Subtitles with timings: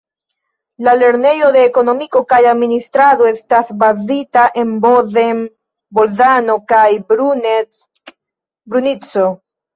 [0.85, 6.83] La Lernejo de Ekonomiko kaj administrado estas bazita en Bozen-Bolzano kaj
[7.15, 9.31] Bruneck-Brunico.